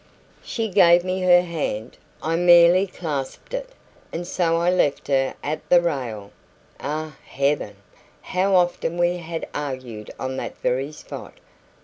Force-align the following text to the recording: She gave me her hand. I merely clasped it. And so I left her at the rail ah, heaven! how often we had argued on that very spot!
She 0.41 0.67
gave 0.67 1.03
me 1.03 1.21
her 1.21 1.43
hand. 1.43 1.95
I 2.23 2.35
merely 2.35 2.87
clasped 2.87 3.53
it. 3.53 3.69
And 4.11 4.25
so 4.25 4.57
I 4.57 4.71
left 4.71 5.07
her 5.09 5.35
at 5.43 5.69
the 5.69 5.79
rail 5.79 6.31
ah, 6.79 7.17
heaven! 7.23 7.75
how 8.23 8.55
often 8.55 8.97
we 8.97 9.17
had 9.17 9.47
argued 9.53 10.09
on 10.19 10.37
that 10.37 10.57
very 10.57 10.91
spot! 10.91 11.33